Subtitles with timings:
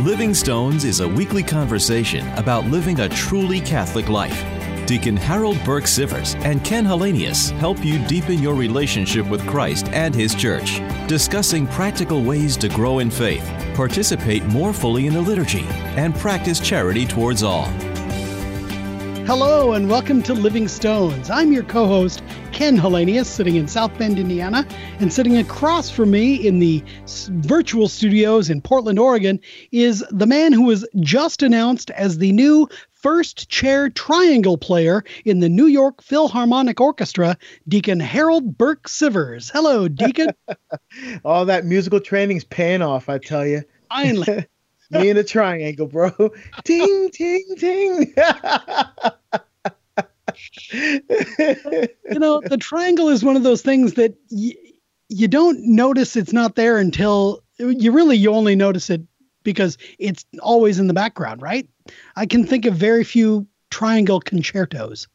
[0.00, 4.44] Living Stones is a weekly conversation about living a truly Catholic life.
[4.86, 10.14] Deacon Harold Burke Sivers and Ken Hallenius help you deepen your relationship with Christ and
[10.14, 15.64] His church, discussing practical ways to grow in faith, participate more fully in the liturgy,
[15.96, 17.72] and practice charity towards all.
[19.26, 21.30] Hello, and welcome to Living Stones.
[21.30, 22.22] I'm your co host,
[22.52, 24.64] Ken Hallenius, sitting in South Bend, Indiana,
[25.00, 26.80] and sitting across from me in the
[27.28, 29.40] virtual studios in Portland, Oregon,
[29.72, 35.40] is the man who was just announced as the new first chair triangle player in
[35.40, 39.50] the New York Philharmonic Orchestra, Deacon Harold Burke Sivers.
[39.52, 40.30] Hello, Deacon.
[41.24, 43.64] All that musical training's paying off, I tell you.
[43.90, 44.46] Finally.
[44.90, 46.10] Me in a triangle, bro.
[46.64, 48.14] ting, ting, ting.
[50.72, 54.54] you know, the triangle is one of those things that y-
[55.08, 59.02] you don't notice it's not there until you really you only notice it
[59.42, 61.68] because it's always in the background, right?
[62.16, 65.06] I can think of very few triangle concertos.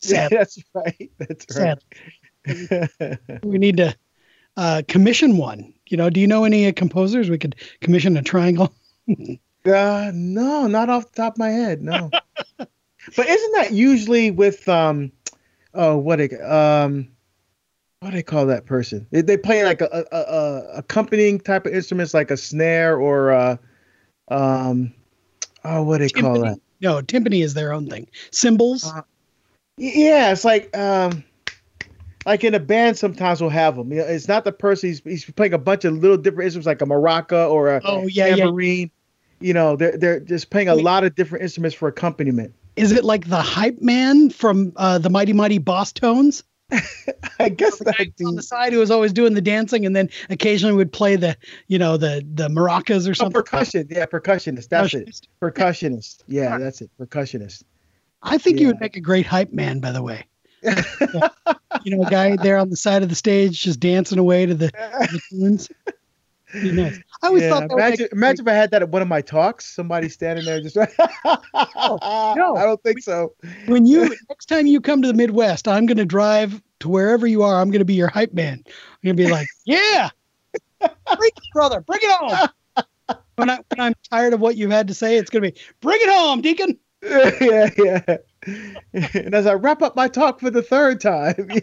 [0.00, 0.36] Sadly.
[0.38, 1.10] Yeah, that's right.
[1.18, 3.38] That's right.
[3.44, 3.96] we need to
[4.56, 5.72] uh, commission one.
[5.88, 8.74] You know, do you know any uh, composers we could commission a triangle?
[9.66, 11.82] uh, no, not off the top of my head.
[11.82, 12.10] No.
[12.58, 15.12] but isn't that usually with um,
[15.74, 17.08] oh, what it um,
[18.00, 19.06] what do they call that person?
[19.10, 23.32] They, they play like a, a, a, accompanying type of instruments, like a snare or
[23.32, 23.56] uh,
[24.28, 24.92] um,
[25.64, 26.20] oh, what do they timpani.
[26.20, 26.58] call that?
[26.80, 28.08] No, timpani is their own thing.
[28.32, 28.84] Cymbals.
[28.84, 29.02] Uh,
[29.76, 31.24] yeah, it's like um,
[32.26, 33.92] like in a band, sometimes we'll have them.
[33.92, 36.66] You know, it's not the person he's, he's playing a bunch of little different instruments,
[36.66, 38.90] like a maraca or a oh yeah, tambourine.
[39.40, 39.46] Yeah.
[39.46, 40.84] You know, they're they're just playing a Wait.
[40.84, 42.54] lot of different instruments for accompaniment.
[42.76, 46.42] Is it like the hype man from uh, the Mighty Mighty Bosstones?
[47.38, 50.08] I guess the that on the side who was always doing the dancing and then
[50.30, 51.36] occasionally would play the
[51.66, 53.36] you know the the maracas or oh, something.
[53.36, 54.68] Oh, percussion, yeah, percussionist.
[54.68, 55.22] That's percussionist.
[55.22, 55.28] it.
[55.40, 56.22] Percussionist.
[56.28, 56.90] Yeah, that's it.
[56.98, 57.64] Percussionist.
[58.22, 58.62] I think yeah.
[58.62, 60.24] you would make a great hype man, by the way
[60.62, 64.54] you know, a guy there on the side of the stage just dancing away to
[64.54, 65.68] the, the tunes.
[66.54, 66.98] Nice.
[67.22, 69.22] I always yeah, thought that imagine, imagine if I had that at one of my
[69.22, 69.74] talks.
[69.74, 70.76] Somebody standing there just.
[71.24, 73.34] oh, no, I don't think so.
[73.66, 77.26] When you next time you come to the Midwest, I'm going to drive to wherever
[77.26, 77.60] you are.
[77.60, 78.62] I'm going to be your hype man.
[78.66, 80.10] I'm going to be like, yeah,
[80.80, 82.48] bring it, brother, bring it home.
[83.36, 85.60] When, I, when I'm tired of what you've had to say, it's going to be,
[85.80, 86.78] bring it home, Deacon.
[87.02, 88.16] yeah, yeah.
[88.92, 91.48] and as I wrap up my talk for the third time,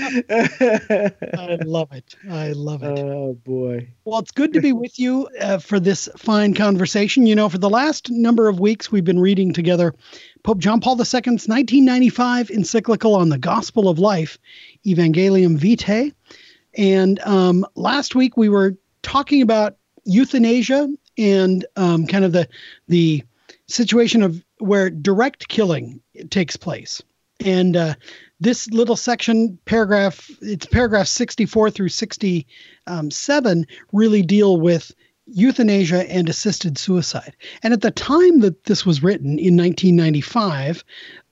[0.00, 2.14] I love it.
[2.30, 2.98] I love it.
[2.98, 3.88] Oh boy.
[4.04, 7.26] Well, it's good to be with you uh, for this fine conversation.
[7.26, 9.94] You know, for the last number of weeks, we've been reading together
[10.44, 14.38] Pope John Paul II's 1995 encyclical on the Gospel of Life,
[14.86, 16.12] Evangelium Vitae,
[16.74, 22.48] and um, last week we were talking about euthanasia and um, kind of the
[22.86, 23.24] the
[23.68, 27.02] situation of where direct killing takes place.
[27.40, 27.94] And uh,
[28.40, 34.92] this little section, paragraph, it's paragraph 64 through 67, really deal with
[35.28, 37.36] euthanasia and assisted suicide.
[37.62, 40.84] And at the time that this was written in 1995,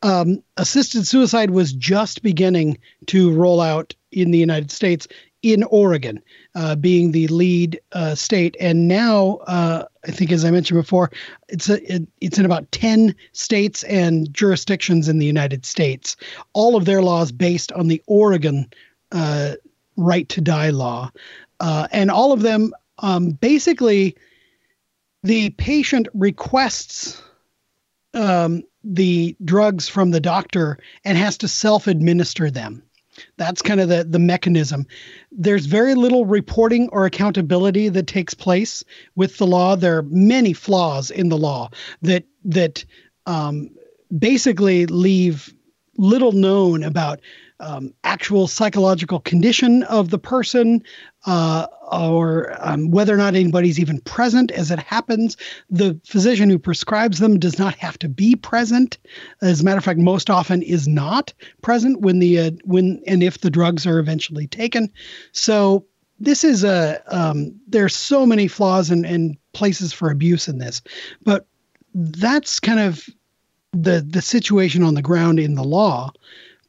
[0.03, 5.09] um, assisted suicide was just beginning to roll out in the United States
[5.43, 6.21] in Oregon,
[6.55, 8.57] uh, being the lead uh, state.
[8.59, 11.11] And now, uh, I think, as I mentioned before,
[11.49, 16.17] it's a, it, it's in about ten states and jurisdictions in the United States.
[16.53, 18.67] All of their laws based on the Oregon
[19.13, 19.53] uh,
[19.97, 21.13] right to die law,
[21.61, 24.17] uh, and all of them um, basically
[25.23, 27.23] the patient requests
[28.15, 32.83] um, the drugs from the doctor and has to self administer them.
[33.39, 34.87] That's kind of the, the mechanism.
[35.33, 38.84] There's very little reporting or accountability that takes place
[39.15, 39.75] with the law.
[39.75, 41.71] There are many flaws in the law
[42.03, 42.84] that that
[43.27, 43.71] um,
[44.17, 45.53] basically leave
[45.99, 47.21] little known about
[47.61, 50.83] um, actual psychological condition of the person
[51.27, 55.36] uh, or um, whether or not anybody's even present as it happens.
[55.71, 58.98] The physician who prescribes them does not have to be present.
[59.42, 61.33] As a matter of fact, most often is not
[61.63, 64.92] present when the uh, when and if the drugs are eventually taken.
[65.33, 65.84] So
[66.21, 70.83] this is a um, there's so many flaws and, and places for abuse in this,
[71.22, 71.47] but
[71.95, 73.09] that's kind of
[73.72, 76.13] the the situation on the ground in the law.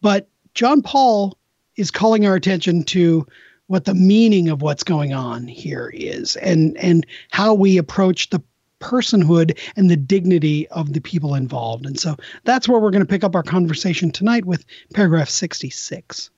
[0.01, 1.37] But John Paul
[1.75, 3.27] is calling our attention to
[3.67, 8.41] what the meaning of what's going on here is and and how we approach the
[8.79, 11.85] personhood and the dignity of the people involved.
[11.85, 14.65] And so that's where we're going to pick up our conversation tonight with
[14.95, 16.31] paragraph 66.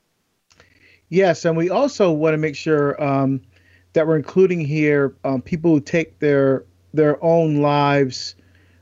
[1.08, 3.40] Yes, and we also want to make sure um,
[3.94, 8.34] that we're including here um, people who take their their own lives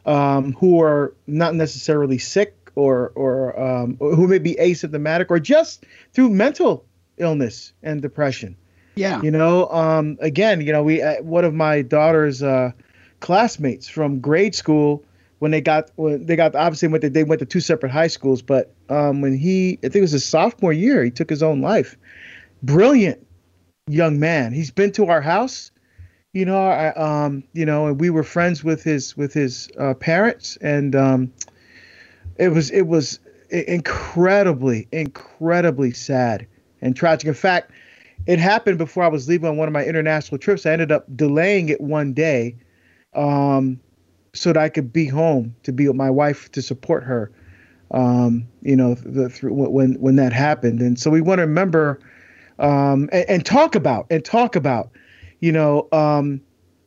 [0.04, 5.84] um, who are not necessarily sick or or, um, who may be asymptomatic or just
[6.12, 6.84] through mental
[7.16, 8.56] illness and depression.
[8.94, 9.20] Yeah.
[9.22, 12.70] You know, um, again, you know, we uh, one of my daughter's uh,
[13.20, 15.04] classmates from grade school
[15.40, 18.06] when they got when they got obviously went to, they went to two separate high
[18.06, 21.42] schools, but um, when he I think it was his sophomore year, he took his
[21.42, 21.96] own life.
[22.62, 23.24] Brilliant
[23.88, 24.52] young man.
[24.52, 25.70] He's been to our house,
[26.32, 26.68] you know.
[26.68, 30.96] I, um, you know, and we were friends with his with his uh, parents, and
[30.96, 31.32] um,
[32.38, 33.20] it was it was
[33.50, 36.46] incredibly incredibly sad
[36.80, 37.26] and tragic.
[37.26, 37.70] In fact,
[38.26, 40.66] it happened before I was leaving on one of my international trips.
[40.66, 42.56] I ended up delaying it one day,
[43.14, 43.80] um,
[44.34, 47.30] so that I could be home to be with my wife to support her.
[47.90, 52.00] Um, you know, the, through, when when that happened, and so we want to remember
[52.58, 54.90] um, and, and, talk about and talk about,
[55.40, 56.40] you know, um,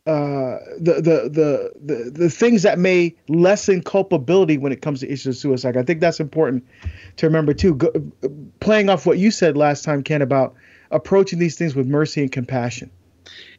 [0.06, 5.06] uh, the, the the the the things that may lessen culpability when it comes to
[5.06, 5.76] issues of suicide.
[5.76, 6.66] I think that's important
[7.18, 7.74] to remember too.
[7.76, 7.92] Go,
[8.58, 10.54] playing off what you said last time, Ken, about
[10.90, 12.90] approaching these things with mercy and compassion.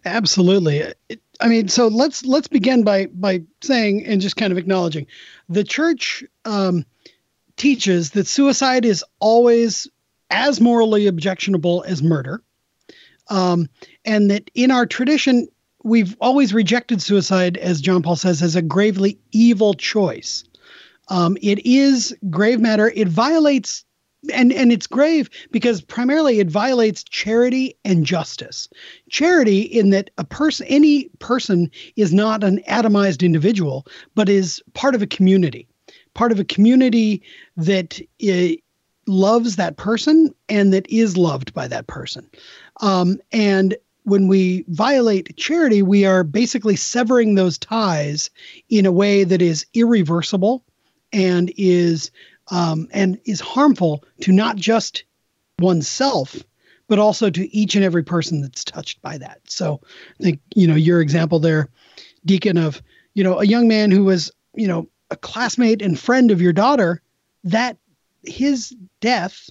[0.03, 0.83] Absolutely.
[1.39, 5.07] I mean, so let's let's begin by by saying and just kind of acknowledging
[5.47, 6.85] the church um,
[7.55, 9.87] teaches that suicide is always
[10.29, 12.41] as morally objectionable as murder.
[13.29, 13.69] Um,
[14.03, 15.47] and that in our tradition,
[15.83, 20.43] we've always rejected suicide, as John Paul says, as a gravely evil choice.
[21.09, 22.91] Um, it is grave matter.
[22.95, 23.83] It violates,
[24.33, 28.69] and and it's grave because primarily it violates charity and justice.
[29.09, 34.95] Charity, in that a person, any person, is not an atomized individual, but is part
[34.95, 35.67] of a community,
[36.13, 37.21] part of a community
[37.57, 38.55] that uh,
[39.05, 42.29] loves that person and that is loved by that person.
[42.79, 48.29] Um, and when we violate charity, we are basically severing those ties
[48.69, 50.63] in a way that is irreversible
[51.11, 52.11] and is
[52.51, 55.05] um, and is harmful to not just
[55.59, 56.43] oneself
[56.87, 59.39] but also to each and every person that's touched by that.
[59.45, 59.81] So
[60.19, 61.69] I think you know your example there,
[62.25, 62.81] Deacon, of
[63.13, 66.53] you know a young man who was you know a classmate and friend of your
[66.53, 67.01] daughter
[67.45, 67.77] that
[68.23, 69.49] his death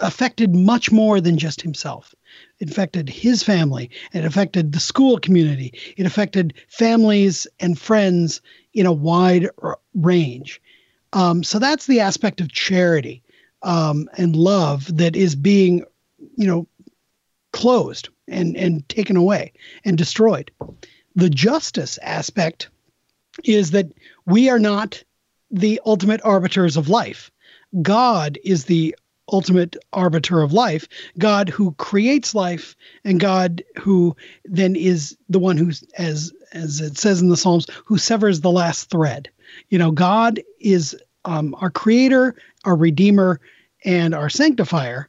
[0.00, 2.14] affected much more than just himself.
[2.58, 3.90] It affected his family.
[4.12, 5.72] It affected the school community.
[5.96, 8.40] It affected families and friends
[8.72, 9.48] in a wide
[9.94, 10.60] range.
[11.12, 13.22] Um, so that's the aspect of charity
[13.62, 15.84] um, and love that is being,
[16.36, 16.66] you know,
[17.52, 19.52] closed and and taken away
[19.84, 20.50] and destroyed.
[21.14, 22.68] The justice aspect
[23.44, 23.86] is that
[24.26, 25.02] we are not
[25.50, 27.30] the ultimate arbiters of life.
[27.82, 28.94] God is the
[29.32, 30.86] ultimate arbiter of life,
[31.18, 36.96] God who creates life, and God who then is the one who, as as it
[36.96, 39.28] says in the Psalms, who severs the last thread.
[39.68, 43.40] You know, God is um, our creator, our redeemer,
[43.84, 45.08] and our sanctifier,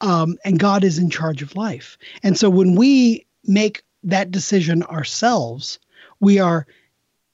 [0.00, 1.98] um, and God is in charge of life.
[2.22, 5.78] And so when we make that decision ourselves,
[6.20, 6.66] we are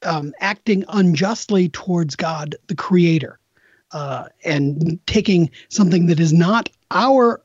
[0.03, 3.39] um, acting unjustly towards God, the creator
[3.93, 7.41] uh, and taking something that is not our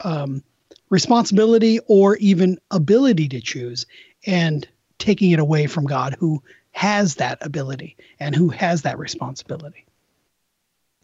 [0.00, 0.42] um,
[0.90, 3.86] responsibility or even ability to choose
[4.26, 4.68] and
[4.98, 9.84] taking it away from God who has that ability and who has that responsibility.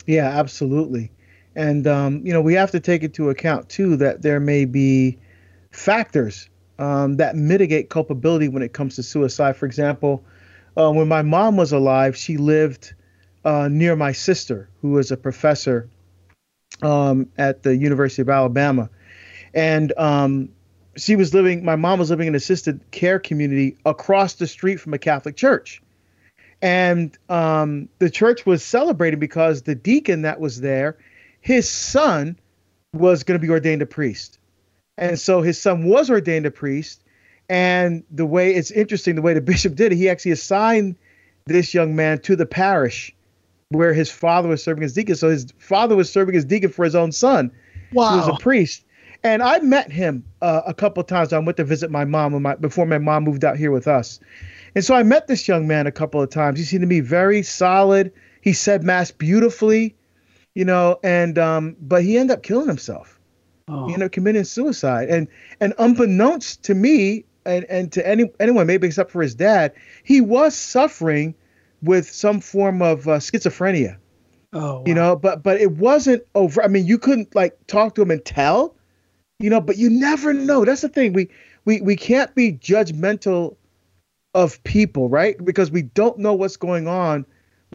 [0.07, 1.11] Yeah, absolutely.
[1.55, 5.19] And, um, you know, we have to take into account, too, that there may be
[5.71, 9.57] factors um, that mitigate culpability when it comes to suicide.
[9.57, 10.25] For example,
[10.77, 12.95] uh, when my mom was alive, she lived
[13.45, 15.89] uh, near my sister, who was a professor
[16.83, 18.91] um, at the University of Alabama.
[19.55, 20.51] And um,
[20.97, 24.77] she was living, my mom was living in an assisted care community across the street
[24.77, 25.83] from a Catholic church.
[26.61, 30.99] And um, the church was celebrating because the deacon that was there,
[31.41, 32.37] his son
[32.93, 34.39] was going to be ordained a priest.
[34.97, 37.05] And so his son was ordained a priest.
[37.49, 40.97] And the way it's interesting, the way the bishop did it, he actually assigned
[41.47, 43.15] this young man to the parish
[43.71, 45.15] where his father was serving as deacon.
[45.15, 47.53] So his father was serving as deacon for his own son,
[47.93, 48.11] wow.
[48.11, 48.85] who was a priest.
[49.23, 51.33] And I met him uh, a couple of times.
[51.33, 53.89] I went to visit my mom when my, before my mom moved out here with
[53.89, 54.21] us.
[54.75, 56.59] And so I met this young man a couple of times.
[56.59, 58.13] He seemed to be very solid.
[58.41, 59.97] He said mass beautifully,
[60.55, 63.19] you know, and um, but he ended up killing himself.
[63.67, 63.87] Oh.
[63.87, 65.09] He ended up committing suicide.
[65.09, 65.27] And
[65.61, 69.73] and unbeknownst to me and, and to any anyone, maybe except for his dad,
[70.05, 71.35] he was suffering
[71.83, 73.97] with some form of uh, schizophrenia.
[74.53, 74.85] Oh, wow.
[74.87, 76.63] you know, but but it wasn't over.
[76.63, 78.75] I mean, you couldn't like talk to him and tell,
[79.39, 80.65] you know, but you never know.
[80.65, 81.13] That's the thing.
[81.13, 81.29] We
[81.65, 83.57] we we can't be judgmental
[84.35, 85.43] of people, right?
[85.45, 87.27] Because we don't know what's going on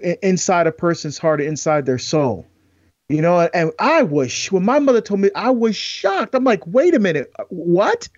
[0.01, 2.48] inside a person's heart, or inside their soul.
[3.10, 6.33] You know, and I was when my mother told me, I was shocked.
[6.33, 8.10] I'm like, wait a minute, what?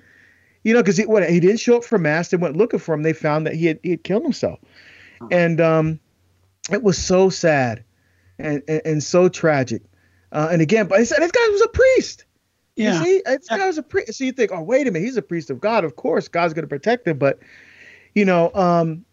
[0.63, 2.29] You know, because he what he didn't show up for mass.
[2.29, 3.03] They went looking for him.
[3.03, 4.59] They found that he had he had killed himself,
[5.31, 5.99] and um,
[6.71, 7.83] it was so sad,
[8.39, 9.83] and and, and so tragic.
[10.31, 12.25] Uh, and again, but said this guy was a priest.
[12.75, 12.99] Yeah.
[12.99, 14.15] You see, this guy was a priest.
[14.15, 15.85] So you think, oh, wait a minute, he's a priest of God.
[15.85, 17.17] Of course, God's going to protect him.
[17.17, 17.39] But
[18.13, 19.05] you know, um,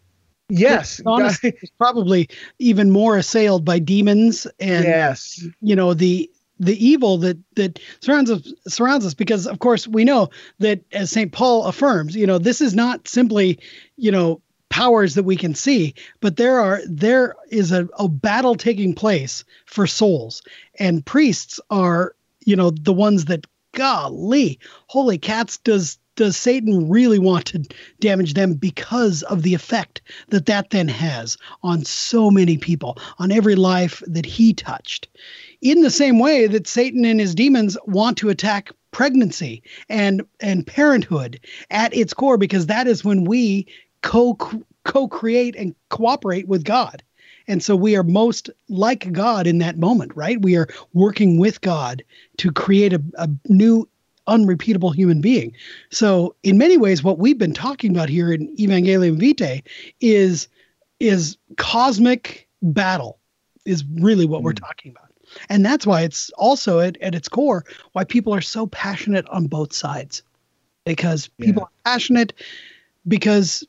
[0.49, 2.29] yes, honestly, probably
[2.59, 6.29] even more assailed by demons and yes, you know the
[6.59, 10.29] the evil that that surrounds us surrounds us because of course we know
[10.59, 11.31] that as St.
[11.31, 13.59] Paul affirms, you know, this is not simply,
[13.97, 14.41] you know,
[14.73, 19.43] powers that we can see, but there are there is a, a battle taking place
[19.67, 20.41] for souls.
[20.79, 27.19] And priests are, you know, the ones that golly, holy cats, does does Satan really
[27.19, 27.63] want to
[27.99, 33.31] damage them because of the effect that that then has on so many people, on
[33.31, 35.07] every life that he touched?
[35.61, 40.65] In the same way that Satan and his demons want to attack pregnancy and and
[40.65, 41.39] parenthood
[41.69, 43.67] at its core because that is when we
[44.03, 44.37] co
[44.83, 47.01] co-create and cooperate with God.
[47.47, 50.41] And so we are most like God in that moment, right?
[50.41, 52.03] We are working with God
[52.37, 53.87] to create a, a new
[54.27, 55.53] unrepeatable human being.
[55.89, 59.63] So in many ways, what we've been talking about here in Evangelium Vitae
[59.99, 60.47] is
[60.99, 63.19] is cosmic battle
[63.65, 64.45] is really what mm.
[64.45, 64.65] we're hmm.
[64.65, 65.09] talking about.
[65.49, 69.47] And that's why it's also at, at its core why people are so passionate on
[69.47, 70.21] both sides.
[70.85, 71.65] Because people yeah.
[71.65, 72.33] are passionate
[73.07, 73.65] because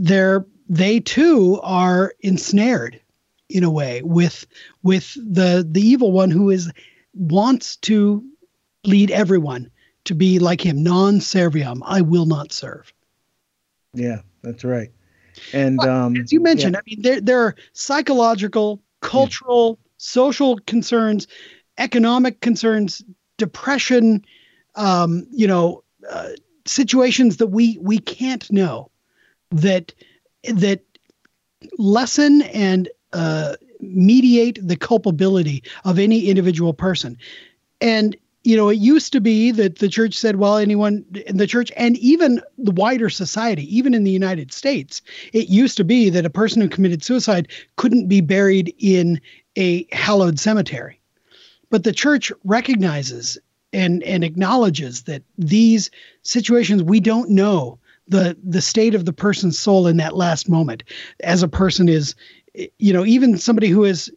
[0.00, 3.00] they're they too are ensnared
[3.48, 4.46] in a way with
[4.82, 6.70] with the the evil one who is
[7.14, 8.24] wants to
[8.84, 9.70] lead everyone
[10.04, 11.80] to be like him, non serviam.
[11.84, 12.92] I will not serve.
[13.94, 14.90] Yeah, that's right.
[15.52, 16.80] And um, as you mentioned, yeah.
[16.80, 19.88] I mean, there there are psychological, cultural, yeah.
[19.98, 21.26] social concerns,
[21.78, 23.02] economic concerns,
[23.36, 24.24] depression,
[24.74, 26.30] um, you know, uh,
[26.64, 28.90] situations that we we can't know
[29.52, 29.92] that
[30.44, 30.80] that
[31.78, 37.16] lessen and uh, mediate the culpability of any individual person.
[37.80, 41.46] And you know, it used to be that the church said, well, anyone in the
[41.46, 45.00] church and even the wider society, even in the United States,
[45.32, 49.20] it used to be that a person who committed suicide couldn't be buried in
[49.56, 51.00] a hallowed cemetery.
[51.70, 53.38] But the church recognizes
[53.72, 55.90] and, and acknowledges that these
[56.22, 57.78] situations we don't know
[58.08, 60.82] the the state of the person's soul in that last moment.
[61.22, 62.14] As a person is
[62.78, 64.10] you know even somebody who is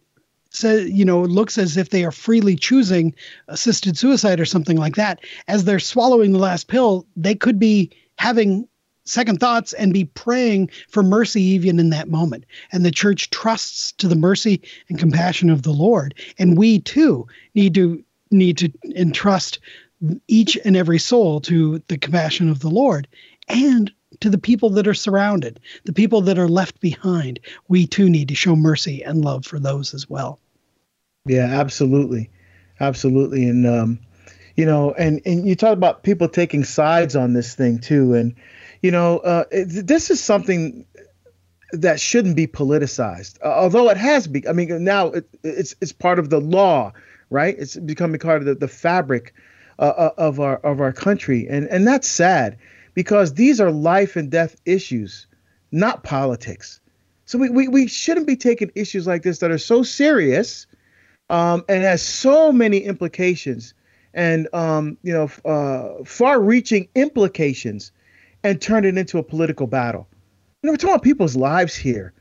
[0.49, 3.13] says you know looks as if they are freely choosing
[3.47, 7.91] assisted suicide or something like that as they're swallowing the last pill they could be
[8.17, 8.67] having
[9.05, 12.45] second thoughts and be praying for mercy even in that moment.
[12.71, 16.15] And the church trusts to the mercy and compassion of the lord.
[16.37, 19.59] And we too need to need to entrust
[20.27, 23.07] each and every soul to the compassion of the lord
[23.47, 27.39] and to the people that are surrounded, the people that are left behind.
[27.67, 30.39] We too need to show mercy and love for those as well.
[31.25, 32.29] Yeah, absolutely,
[32.79, 33.99] absolutely, and um,
[34.55, 38.35] you know, and and you talk about people taking sides on this thing too, and
[38.81, 40.85] you know, uh, it, this is something
[41.71, 44.47] that shouldn't be politicized, uh, although it has been.
[44.47, 46.93] I mean, now it, it's it's part of the law,
[47.31, 47.55] right?
[47.57, 49.33] It's becoming part of the, the fabric
[49.79, 52.59] uh, uh of our of our country, and and that's sad
[52.95, 55.27] because these are life and death issues,
[55.71, 56.79] not politics.
[57.25, 60.65] So we, we, we shouldn't be taking issues like this that are so serious
[61.29, 63.73] um, and has so many implications
[64.13, 67.91] and um, you know uh, far-reaching implications
[68.43, 70.07] and turn it into a political battle.
[70.61, 72.13] You know, we're talking about people's lives here.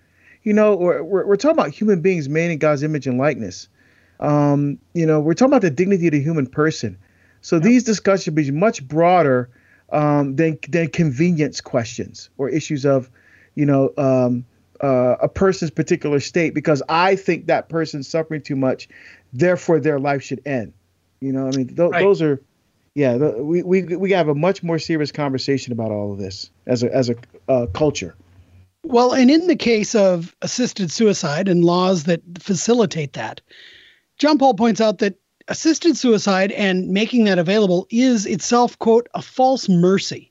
[0.42, 3.68] You know, we're, we're, we're talking about human beings made in God's image and likeness.
[4.20, 6.98] Um, you know, we're talking about the dignity of the human person.
[7.42, 7.62] So yep.
[7.62, 9.50] these discussions should be much broader
[9.90, 13.10] um, than than convenience questions or issues of,
[13.54, 14.44] you know, um,
[14.80, 18.88] uh, a person's particular state because I think that person's suffering too much,
[19.32, 20.72] therefore their life should end.
[21.20, 22.02] You know, I mean, th- right.
[22.02, 22.42] those are,
[22.94, 26.50] yeah, the, we we we have a much more serious conversation about all of this
[26.66, 27.14] as a as a
[27.48, 28.14] uh, culture.
[28.84, 33.40] Well, and in the case of assisted suicide and laws that facilitate that,
[34.18, 35.14] John Paul points out that
[35.48, 40.30] assisted suicide and making that available is itself, quote, a false mercy.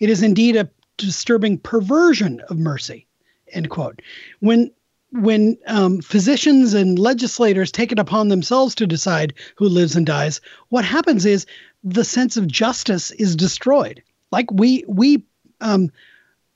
[0.00, 3.06] It is indeed a disturbing perversion of mercy,
[3.52, 4.00] end quote.
[4.40, 4.70] When
[5.12, 10.40] when um, physicians and legislators take it upon themselves to decide who lives and dies,
[10.68, 11.46] what happens is
[11.84, 15.22] the sense of justice is destroyed Like we we
[15.60, 15.90] um,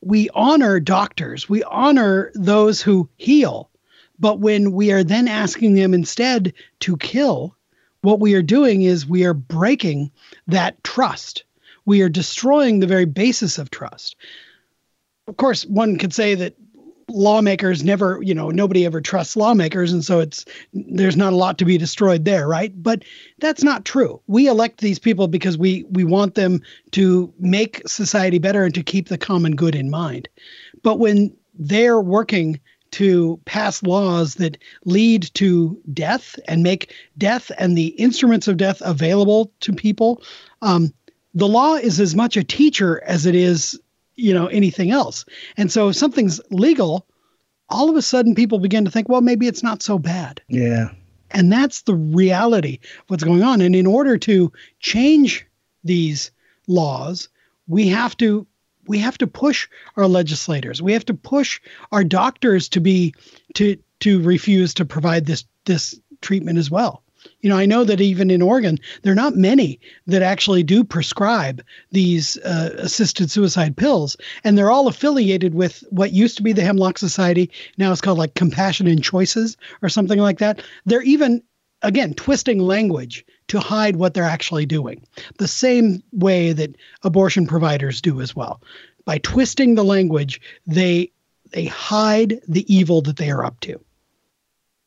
[0.02, 3.70] we honor doctors, we honor those who heal,
[4.18, 7.56] but when we are then asking them instead to kill,
[8.02, 10.10] what we are doing is we are breaking
[10.46, 11.44] that trust.
[11.84, 14.16] We are destroying the very basis of trust.
[15.28, 16.54] Of course, one could say that
[17.08, 21.58] lawmakers never, you know, nobody ever trusts lawmakers, and so it's there's not a lot
[21.58, 22.72] to be destroyed there, right?
[22.82, 23.04] But
[23.38, 24.20] that's not true.
[24.26, 28.82] We elect these people because we we want them to make society better and to
[28.82, 30.28] keep the common good in mind.
[30.82, 32.60] But when they're working
[32.92, 38.82] to pass laws that lead to death and make death and the instruments of death
[38.84, 40.22] available to people,
[40.62, 40.92] um,
[41.34, 43.78] the law is as much a teacher as it is
[44.16, 45.24] you know anything else.
[45.56, 47.06] And so if something's legal,
[47.68, 50.40] all of a sudden people begin to think, well, maybe it's not so bad.
[50.48, 50.90] Yeah.
[51.30, 53.60] And that's the reality of what's going on.
[53.60, 55.46] And in order to change
[55.84, 56.32] these
[56.66, 57.28] laws,
[57.68, 58.46] we have to
[58.90, 60.82] we have to push our legislators.
[60.82, 61.60] We have to push
[61.92, 63.14] our doctors to be
[63.54, 67.04] to to refuse to provide this this treatment as well.
[67.40, 69.78] You know, I know that even in Oregon, there are not many
[70.08, 76.12] that actually do prescribe these uh, assisted suicide pills, and they're all affiliated with what
[76.12, 77.48] used to be the Hemlock Society.
[77.78, 80.62] Now it's called like Compassion and Choices or something like that.
[80.84, 81.42] They're even
[81.82, 85.04] again twisting language to hide what they're actually doing,
[85.38, 88.62] the same way that abortion providers do as well.
[89.04, 91.10] By twisting the language, they
[91.50, 93.80] they hide the evil that they are up to.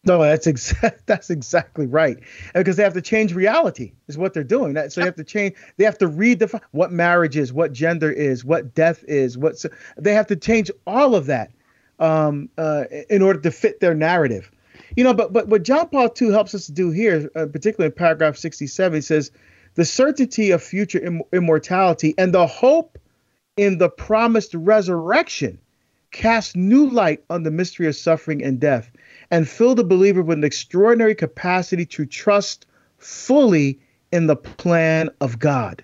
[0.06, 1.04] No, that's exact.
[1.06, 2.18] That's exactly right.
[2.54, 4.74] Because they have to change reality, is what they're doing.
[4.74, 5.56] That so they have to change.
[5.78, 9.38] They have to redefine what marriage is, what gender is, what death is.
[9.38, 11.52] What so they have to change all of that
[12.00, 14.52] um, uh, in order to fit their narrative.
[14.96, 17.88] You know, but but what John Paul II helps us to do here, uh, particularly
[17.88, 19.32] in paragraph sixty-seven, he says,
[19.76, 22.98] "The certainty of future Im- immortality and the hope
[23.58, 25.60] in the promised resurrection
[26.12, 28.92] cast new light on the mystery of suffering and death."
[29.34, 32.68] and fill the believer with an extraordinary capacity to trust
[33.00, 33.80] fully
[34.12, 35.84] in the plan of God.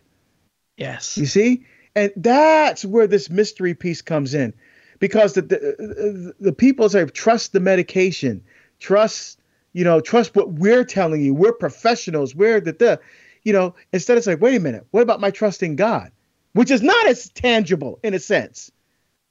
[0.78, 1.18] Yes.
[1.18, 1.66] You see?
[1.96, 4.54] And that's where this mystery piece comes in.
[5.00, 8.44] Because the, the, the people say, trust the medication,
[8.80, 9.40] trust,
[9.74, 11.34] you know, trust what we're telling you.
[11.34, 12.36] We're professionals.
[12.36, 13.00] We're the, the
[13.44, 16.12] you know, instead it's like, wait a minute, what about my trust in God?
[16.54, 18.72] Which is not as tangible in a sense,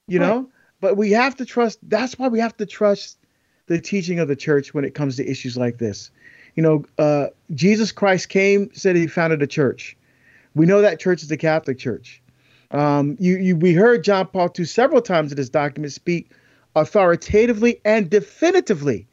[0.06, 0.26] you right.
[0.26, 0.48] know?
[0.80, 3.18] But we have to trust, that's why we have to trust
[3.66, 6.10] the teaching of the church when it comes to issues like this.
[6.54, 9.96] You know, uh, Jesus Christ came, said he founded a church.
[10.54, 12.22] We know that church is the Catholic Church.
[12.70, 16.30] Um, you, you, we heard John Paul II several times in this document speak
[16.76, 19.06] authoritatively and definitively,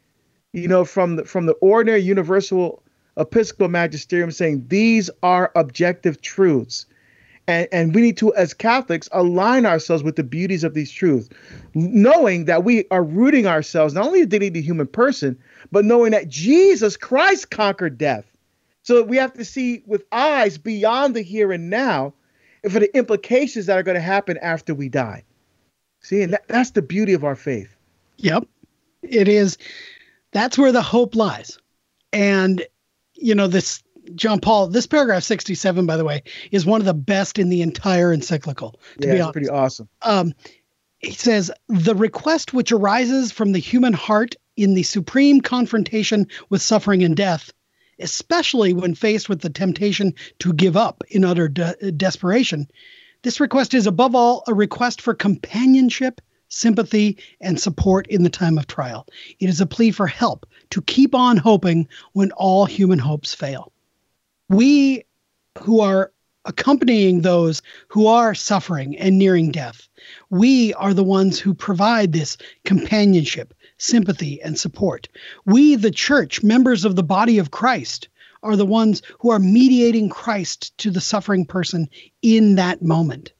[0.56, 2.82] you know, from the, from the ordinary universal
[3.16, 6.86] episcopal magisterium saying these are objective truths
[7.48, 11.28] and, and we need to, as Catholics, align ourselves with the beauties of these truths,
[11.74, 15.38] knowing that we are rooting ourselves not only in the human person,
[15.70, 18.24] but knowing that Jesus Christ conquered death.
[18.82, 22.14] So we have to see with eyes beyond the here and now
[22.68, 25.24] for the implications that are going to happen after we die.
[26.00, 27.74] See, and that, that's the beauty of our faith.
[28.18, 28.46] Yep.
[29.02, 29.58] It is.
[30.32, 31.58] That's where the hope lies.
[32.12, 32.64] And,
[33.14, 33.82] you know, this
[34.14, 37.62] John Paul, this paragraph 67, by the way, is one of the best in the
[37.62, 38.78] entire encyclical.
[39.00, 39.32] To yeah, be honest.
[39.32, 39.88] pretty awesome.
[40.02, 40.34] Um,
[40.98, 46.62] he says the request which arises from the human heart in the supreme confrontation with
[46.62, 47.52] suffering and death,
[47.98, 52.68] especially when faced with the temptation to give up in utter de- desperation,
[53.22, 58.58] this request is above all a request for companionship, sympathy, and support in the time
[58.58, 59.06] of trial.
[59.40, 63.72] It is a plea for help to keep on hoping when all human hopes fail
[64.48, 65.04] we
[65.58, 66.12] who are
[66.44, 69.88] accompanying those who are suffering and nearing death,
[70.30, 75.08] we are the ones who provide this companionship, sympathy, and support.
[75.44, 78.08] We, the church, members of the body of Christ,
[78.44, 81.88] are the ones who are mediating Christ to the suffering person
[82.22, 83.32] in that moment.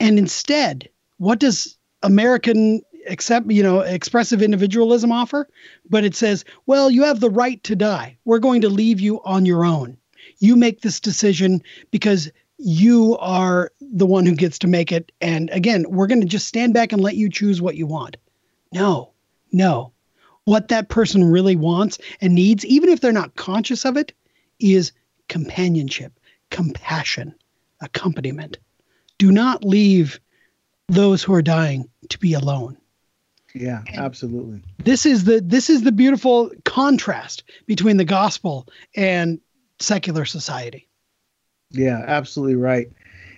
[0.00, 5.48] And instead, what does American accept, you know, expressive individualism offer?
[5.90, 8.16] But it says, well, you have the right to die.
[8.24, 9.96] We're going to leave you on your own
[10.38, 15.10] you make this decision because you are the one who gets to make it.
[15.20, 18.16] And again, we're going to just stand back and let you choose what you want.
[18.72, 19.12] No,
[19.52, 19.92] no.
[20.44, 24.12] What that person really wants and needs, even if they're not conscious of it,
[24.60, 24.92] is
[25.28, 26.12] companionship,
[26.50, 27.34] compassion,
[27.80, 28.58] accompaniment.
[29.18, 30.20] Do not leave
[30.88, 32.76] those who are dying to be alone.
[33.54, 34.62] Yeah, absolutely.
[34.78, 38.66] This is the this is the beautiful contrast between the gospel
[38.96, 39.40] and
[39.78, 40.88] secular society.
[41.70, 42.90] Yeah, absolutely right.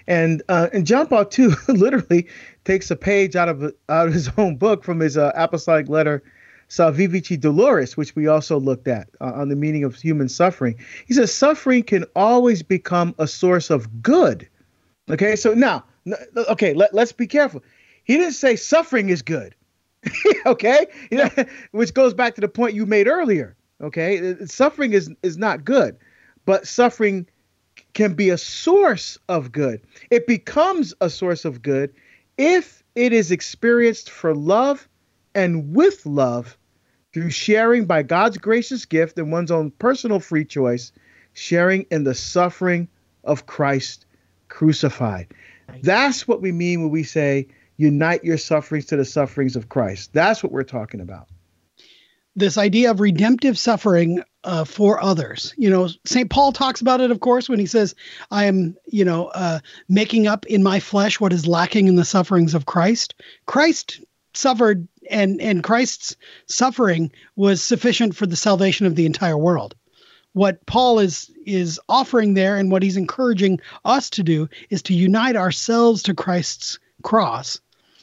[0.06, 2.28] And uh, and John Paul II literally
[2.64, 6.22] takes a page out of out of his own book from his uh, apostolic letter
[6.68, 10.76] Salvifici Doloris, which we also looked at uh, on the meaning of human suffering.
[11.06, 14.48] He says suffering can always become a source of good.
[15.08, 15.84] Okay, so now,
[16.36, 17.62] okay, let, let's be careful.
[18.04, 19.54] He didn't say suffering is good.
[20.46, 21.30] okay, know,
[21.72, 23.56] which goes back to the point you made earlier.
[23.80, 25.96] Okay, uh, suffering is is not good,
[26.44, 27.26] but suffering
[27.92, 29.80] can be a source of good.
[30.10, 31.92] It becomes a source of good
[32.38, 34.88] if it is experienced for love
[35.34, 36.56] and with love
[37.12, 40.92] through sharing by God's gracious gift and one's own personal free choice,
[41.32, 42.88] sharing in the suffering
[43.24, 44.06] of Christ
[44.48, 45.28] crucified.
[45.82, 50.12] That's what we mean when we say unite your sufferings to the sufferings of Christ.
[50.12, 51.28] That's what we're talking about.
[52.34, 55.54] This idea of redemptive suffering uh, for others.
[55.56, 56.28] You know, St.
[56.28, 57.94] Paul talks about it, of course, when he says,
[58.30, 62.04] I am, you know, uh, making up in my flesh what is lacking in the
[62.04, 63.14] sufferings of Christ.
[63.46, 64.00] Christ
[64.34, 69.74] suffered and and Christ's suffering was sufficient for the salvation of the entire world.
[70.36, 74.92] What Paul is is offering there and what he's encouraging us to do is to
[74.92, 77.58] unite ourselves to Christ's cross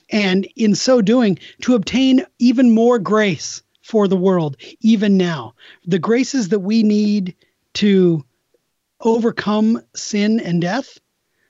[0.09, 5.53] and in so doing to obtain even more grace for the world even now.
[5.85, 7.35] The graces that we need
[7.75, 8.25] to
[8.99, 10.97] overcome sin and death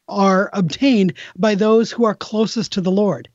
[0.10, 3.30] are obtained by those who are closest to the Lord.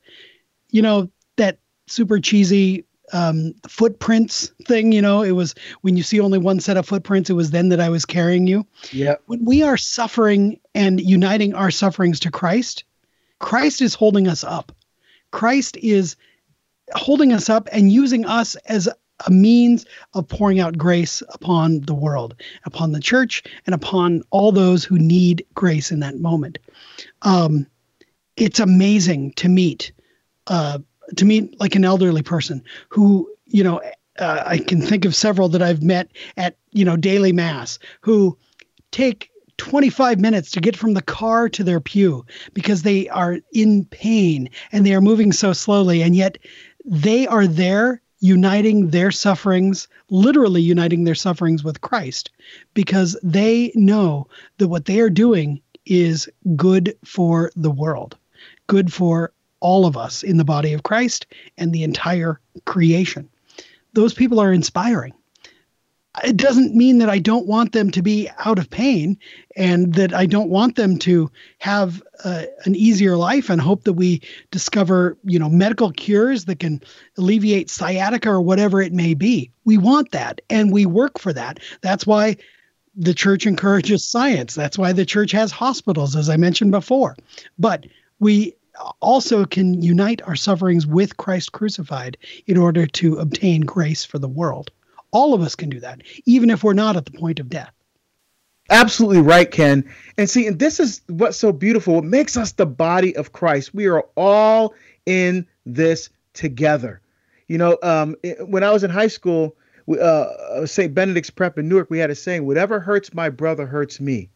[0.69, 1.57] You know, that
[1.87, 4.91] super cheesy um, footprints thing.
[4.91, 7.69] You know, it was when you see only one set of footprints, it was then
[7.69, 8.65] that I was carrying you.
[8.91, 9.15] Yeah.
[9.25, 12.83] When we are suffering and uniting our sufferings to Christ,
[13.39, 14.71] Christ is holding us up.
[15.31, 16.15] Christ is
[16.93, 18.89] holding us up and using us as
[19.27, 24.51] a means of pouring out grace upon the world, upon the church, and upon all
[24.51, 26.57] those who need grace in that moment.
[27.21, 27.67] Um,
[28.37, 29.91] it's amazing to meet
[30.47, 30.79] uh,
[31.15, 33.81] to meet like an elderly person who, you know,
[34.19, 38.37] uh, I can think of several that I've met at, you know, daily mass who
[38.91, 43.85] take 25 minutes to get from the car to their pew because they are in
[43.85, 46.01] pain and they are moving so slowly.
[46.01, 46.37] And yet
[46.85, 52.31] they are there uniting their sufferings, literally uniting their sufferings with Christ
[52.73, 58.17] because they know that what they are doing is good for the world,
[58.67, 63.29] good for all of us in the body of Christ and the entire creation.
[63.93, 65.13] Those people are inspiring.
[66.23, 69.17] It doesn't mean that I don't want them to be out of pain
[69.55, 73.93] and that I don't want them to have uh, an easier life and hope that
[73.93, 76.81] we discover, you know, medical cures that can
[77.17, 79.51] alleviate sciatica or whatever it may be.
[79.65, 81.59] We want that and we work for that.
[81.81, 82.37] That's why
[82.95, 84.55] the church encourages science.
[84.55, 87.15] That's why the church has hospitals, as I mentioned before.
[87.57, 87.85] But
[88.19, 88.55] we
[89.01, 94.27] also can unite our sufferings with Christ crucified in order to obtain grace for the
[94.27, 94.71] world.
[95.11, 97.73] All of us can do that, even if we're not at the point of death.
[98.69, 99.89] Absolutely right, Ken.
[100.17, 101.95] And see, and this is what's so beautiful.
[101.95, 103.73] What makes us the body of Christ.
[103.73, 107.01] We are all in this together.
[107.47, 108.15] You know, um,
[108.45, 109.55] when I was in high school,
[109.99, 110.93] uh, St.
[110.93, 114.29] Benedict's Prep in Newark, we had a saying, whatever hurts my brother hurts me.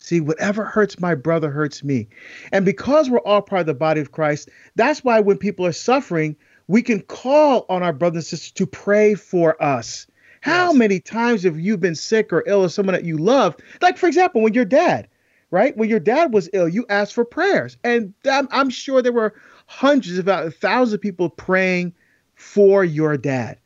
[0.00, 2.08] See, whatever hurts my brother hurts me.
[2.52, 5.72] And because we're all part of the body of Christ, that's why when people are
[5.72, 6.36] suffering,
[6.68, 10.06] we can call on our brothers and sisters to pray for us.
[10.40, 10.76] How yes.
[10.76, 13.56] many times have you been sick or ill or someone that you love?
[13.82, 15.06] Like, for example, when your dad,
[15.50, 15.76] right?
[15.76, 17.76] When your dad was ill, you asked for prayers.
[17.84, 19.34] And I'm, I'm sure there were
[19.66, 21.92] hundreds, about a thousand people praying
[22.36, 23.58] for your dad.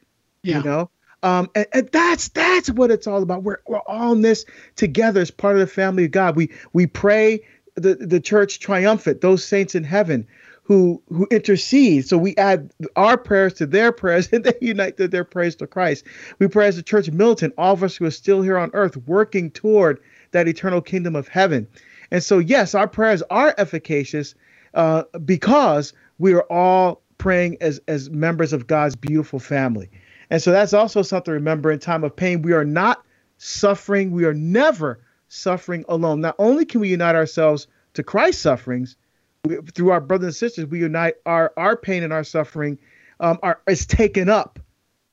[0.42, 0.59] Yeah.
[0.59, 0.90] You know?
[1.25, 3.43] Um, and, and, that's that's what it's all about.
[3.43, 4.45] We're we're all in this
[4.77, 6.37] together as part of the family of God.
[6.37, 7.41] We we pray
[7.77, 10.27] the the church triumphant, those saints in heaven
[10.65, 12.07] who who intercede.
[12.07, 16.05] So we add our prayers to their prayers, and they unite their prayers to Christ.
[16.39, 18.97] We pray as the church militant, all of us who are still here on earth,
[19.07, 20.01] working toward
[20.33, 21.67] that eternal kingdom of heaven.
[22.11, 24.35] And so, yes, our prayers are efficacious
[24.75, 29.89] uh, because we are all praying as as members of God's beautiful family.
[30.35, 32.42] And so that's also something to remember in time of pain.
[32.42, 33.05] We are not
[33.38, 34.11] suffering.
[34.11, 36.23] We are never suffering alone.
[36.23, 38.97] Not only can we unite ourselves to Christ's sufferings,
[39.44, 42.81] we, through our brothers and sisters, we unite our, our pain and our suffering
[43.20, 44.59] um, are, is taken up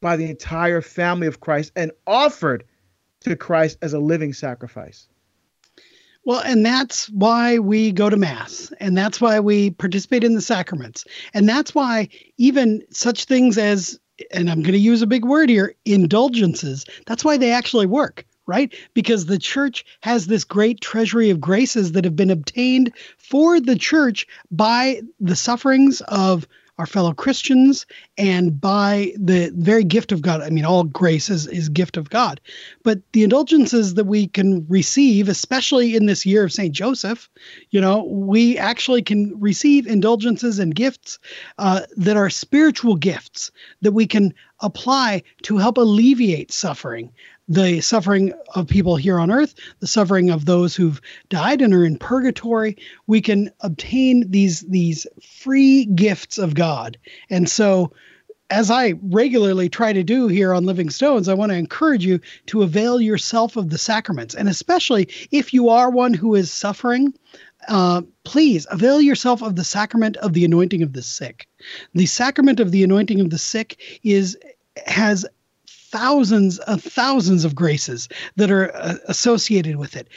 [0.01, 2.63] by the entire family of Christ and offered
[3.19, 5.07] to Christ as a living sacrifice.
[6.23, 10.41] Well, and that's why we go to Mass, and that's why we participate in the
[10.41, 11.05] sacraments,
[11.35, 13.99] and that's why even such things as
[14.31, 16.85] and I'm going to use a big word here, indulgences.
[17.07, 18.73] That's why they actually work, right?
[18.93, 23.75] Because the church has this great treasury of graces that have been obtained for the
[23.75, 26.47] church by the sufferings of
[26.81, 27.85] our fellow Christians
[28.17, 30.41] and by the very gift of God.
[30.41, 32.41] I mean, all grace is, is gift of God.
[32.81, 36.73] But the indulgences that we can receive, especially in this year of St.
[36.73, 37.29] Joseph,
[37.69, 41.19] you know, we actually can receive indulgences and gifts
[41.59, 47.11] uh, that are spiritual gifts that we can apply to help alleviate suffering
[47.51, 51.83] the suffering of people here on earth, the suffering of those who've died and are
[51.83, 52.77] in purgatory.
[53.07, 56.97] We can obtain these these free gifts of God.
[57.29, 57.91] And so
[58.49, 62.21] as I regularly try to do here on Living Stones, I want to encourage you
[62.47, 64.33] to avail yourself of the sacraments.
[64.33, 67.13] And especially if you are one who is suffering,
[67.67, 71.47] uh, please avail yourself of the sacrament of the anointing of the sick.
[71.93, 74.37] The sacrament of the anointing of the sick is
[74.85, 75.25] has
[75.91, 80.07] thousands of thousands of graces that are uh, associated with it,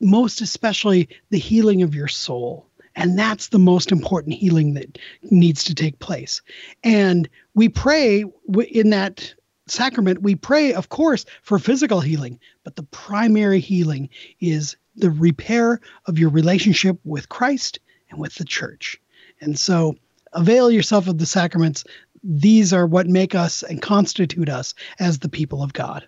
[0.00, 2.66] most especially the healing of your soul.
[2.96, 6.40] And that's the most important healing that needs to take place.
[6.84, 8.24] And we pray
[8.70, 9.34] in that
[9.66, 14.08] sacrament, we pray, of course, for physical healing, but the primary healing
[14.40, 19.00] is the repair of your relationship with Christ and with the church.
[19.40, 19.96] And so
[20.32, 21.84] avail yourself of the sacraments
[22.24, 26.06] these are what make us and constitute us as the people of God.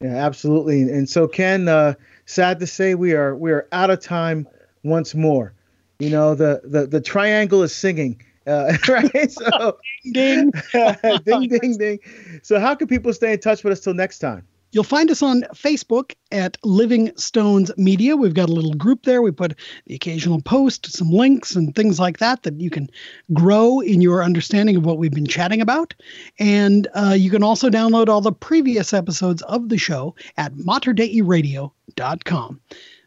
[0.00, 0.82] Yeah, absolutely.
[0.82, 1.94] And so, Ken, uh,
[2.26, 4.46] sad to say, we are we are out of time
[4.82, 5.54] once more.
[5.98, 8.20] You know, the the the triangle is singing.
[8.46, 9.30] Uh, right?
[9.30, 9.78] So,
[10.12, 10.52] ding,
[11.24, 11.98] ding, ding, ding.
[12.42, 14.46] So, how can people stay in touch with us till next time?
[14.70, 18.14] You'll find us on Facebook at Living Stones Media.
[18.16, 19.22] We've got a little group there.
[19.22, 19.54] We put
[19.86, 22.90] the occasional post, some links, and things like that that you can
[23.32, 25.94] grow in your understanding of what we've been chatting about.
[26.38, 32.60] And uh, you can also download all the previous episodes of the show at materdeiradio.com.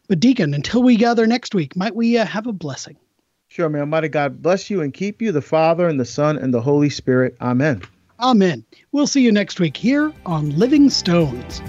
[0.08, 2.96] But, Deacon, until we gather next week, might we uh, have a blessing?
[3.48, 6.52] Sure, may Almighty God bless you and keep you, the Father, and the Son, and
[6.52, 7.36] the Holy Spirit.
[7.40, 7.82] Amen.
[8.22, 8.64] Amen.
[8.92, 11.60] We'll see you next week here on Living Stones.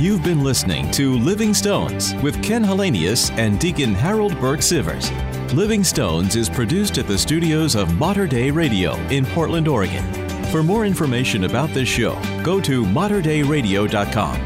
[0.00, 5.10] You've been listening to Living Stones with Ken Hallenius and Deacon Harold Burke Sivers.
[5.54, 10.04] Living Stones is produced at the studios of Mater Dei Radio in Portland, Oregon.
[10.46, 14.36] For more information about this show, go to materdeiradio.com.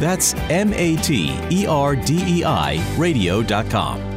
[0.00, 4.09] That's M A T E R D E I radio.com.